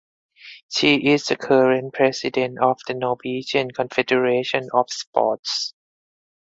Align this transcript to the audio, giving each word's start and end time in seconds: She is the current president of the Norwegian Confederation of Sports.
She 0.69 0.95
is 1.11 1.27
the 1.27 1.35
current 1.35 1.93
president 1.93 2.57
of 2.59 2.79
the 2.87 2.95
Norwegian 2.95 3.69
Confederation 3.69 4.67
of 4.73 4.89
Sports. 4.89 5.75